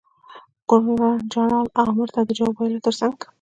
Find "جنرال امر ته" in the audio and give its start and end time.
1.33-2.21